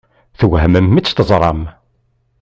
Twehmem 0.39 0.85
mi 0.93 1.01
tt-teẓṛam? 1.01 1.61